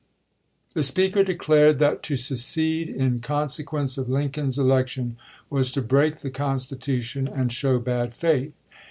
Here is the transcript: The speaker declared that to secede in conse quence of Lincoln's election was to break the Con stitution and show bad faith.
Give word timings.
The 0.73 0.81
speaker 0.81 1.23
declared 1.23 1.77
that 1.77 2.01
to 2.09 2.15
secede 2.15 2.89
in 2.89 3.19
conse 3.19 3.63
quence 3.63 3.99
of 3.99 4.09
Lincoln's 4.09 4.57
election 4.57 5.15
was 5.47 5.71
to 5.73 5.81
break 5.83 6.21
the 6.21 6.31
Con 6.31 6.57
stitution 6.57 7.31
and 7.31 7.51
show 7.51 7.77
bad 7.77 8.15
faith. 8.15 8.53